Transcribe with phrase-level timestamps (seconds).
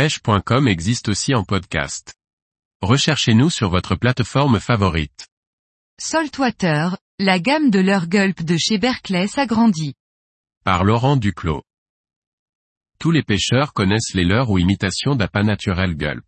[0.00, 2.14] pêche.com existe aussi en podcast.
[2.80, 5.28] Recherchez-nous sur votre plateforme favorite.
[5.98, 9.92] Saltwater, la gamme de leur gulp de chez Berkeley s'agrandit.
[10.64, 11.64] Par Laurent Duclos.
[12.98, 16.24] Tous les pêcheurs connaissent les leurres ou imitations d'appât naturel gulp.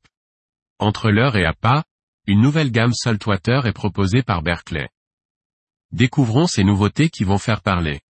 [0.78, 1.82] Entre leurres et appât,
[2.26, 4.90] une nouvelle gamme Saltwater est proposée par Berkeley.
[5.92, 8.02] Découvrons ces nouveautés qui vont faire parler.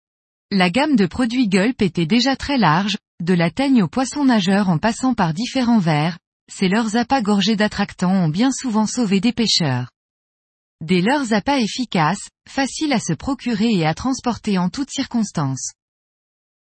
[0.49, 4.69] La gamme de produits Gulp était déjà très large, de la teigne aux poissons nageurs
[4.69, 6.17] en passant par différents vers,
[6.51, 9.91] ces leurs appâts gorgés d'attractants ont bien souvent sauvé des pêcheurs.
[10.81, 15.71] Des leurs appâts efficaces, faciles à se procurer et à transporter en toutes circonstances.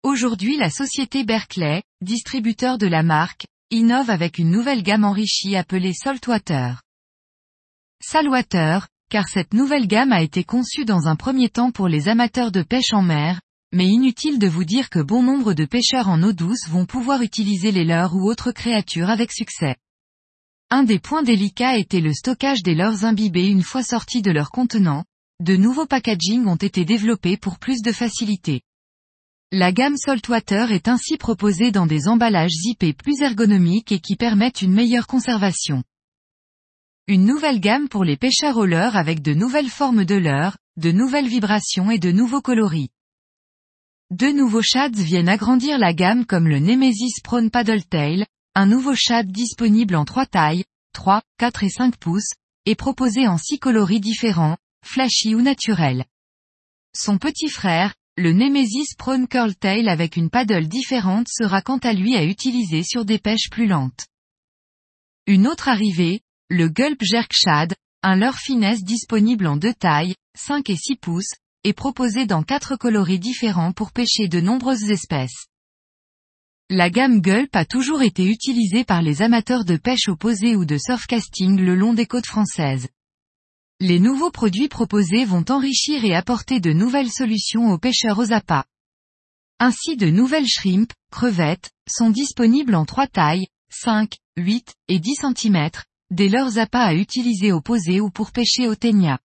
[0.02, 5.95] Aujourd'hui la société Berkeley, distributeur de la marque, innove avec une nouvelle gamme enrichie appelée
[5.95, 6.83] Saltwater.
[8.02, 12.52] Saltwater, car cette nouvelle gamme a été conçue dans un premier temps pour les amateurs
[12.52, 13.41] de pêche en mer,
[13.73, 17.23] mais inutile de vous dire que bon nombre de pêcheurs en eau douce vont pouvoir
[17.23, 19.77] utiliser les leurres ou autres créatures avec succès.
[20.70, 24.50] Un des points délicats était le stockage des leurres imbibés une fois sortis de leur
[24.50, 25.05] contenant,
[25.41, 28.62] de nouveaux packaging ont été développés pour plus de facilité.
[29.53, 34.62] La gamme Saltwater est ainsi proposée dans des emballages zippés plus ergonomiques et qui permettent
[34.62, 35.83] une meilleure conservation.
[37.09, 40.92] Une nouvelle gamme pour les pêcheurs au leurre avec de nouvelles formes de leurres, de
[40.92, 42.91] nouvelles vibrations et de nouveaux coloris.
[44.11, 49.30] Deux nouveaux shads viennent agrandir la gamme comme le Nemesis Prawn Tail, un nouveau shad
[49.30, 52.33] disponible en trois tailles, 3, 4 et 5 pouces,
[52.66, 56.06] et proposé en six coloris différents, flashy ou naturel.
[56.92, 62.16] Son petit frère, le Nemesis Prawn Tail avec une paddle différente sera quant à lui
[62.16, 64.06] à utiliser sur des pêches plus lentes.
[65.28, 70.69] Une autre arrivée, le Gulp Jerk Shad, un leurre finesse disponible en deux tailles, 5
[70.69, 75.47] et 6 pouces, est proposé dans quatre coloris différents pour pêcher de nombreuses espèces.
[76.70, 80.78] La gamme Gulp a toujours été utilisée par les amateurs de pêche opposée ou de
[80.78, 82.88] surfcasting le long des côtes françaises.
[83.81, 88.65] Les nouveaux produits proposés vont enrichir et apporter de nouvelles solutions aux pêcheurs aux appâts.
[89.59, 95.71] Ainsi de nouvelles shrimp, crevettes, sont disponibles en trois tailles, 5, 8 et 10 cm,
[96.10, 99.19] des leurs appâts à utiliser opposés ou pour pêcher au ténia.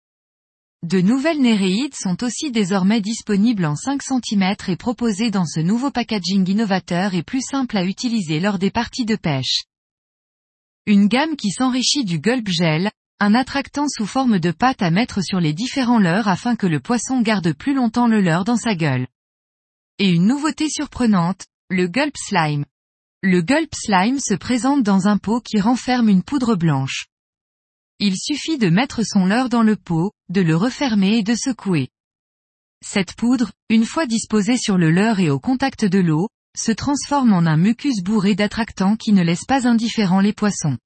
[0.83, 5.91] De nouvelles néréides sont aussi désormais disponibles en 5 cm et proposées dans ce nouveau
[5.91, 9.63] packaging innovateur et plus simple à utiliser lors des parties de pêche.
[10.85, 15.23] Une gamme qui s'enrichit du gulp gel, un attractant sous forme de pâte à mettre
[15.23, 18.75] sur les différents leurres afin que le poisson garde plus longtemps le leurre dans sa
[18.75, 19.07] gueule.
[19.99, 22.65] Et une nouveauté surprenante, le gulp slime.
[23.21, 27.07] Le gulp slime se présente dans un pot qui renferme une poudre blanche.
[27.99, 31.89] Il suffit de mettre son leurre dans le pot, de le refermer et de secouer.
[32.83, 36.27] Cette poudre, une fois disposée sur le leurre et au contact de l'eau,
[36.57, 40.77] se transforme en un mucus bourré d'attractants qui ne laisse pas indifférents les poissons.